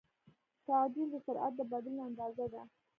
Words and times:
تعجیل 0.65 1.07
د 1.11 1.15
سرعت 1.25 1.53
د 1.57 1.61
بدلون 1.71 1.99
اندازه 2.09 2.45
ده. 2.53 2.61